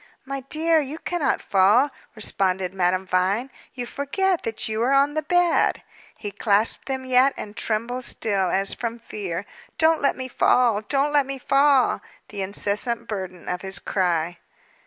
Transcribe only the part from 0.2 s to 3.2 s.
"My dear, you cannot fall," responded Madame